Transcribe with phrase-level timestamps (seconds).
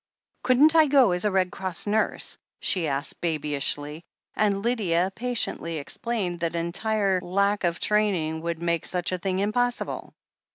[0.41, 4.01] "Couldn't I go as a Red Cross nurse?" she asked babyishly,
[4.35, 10.15] and Lydia patiently explained that entire lack of training would make such a thing impossible.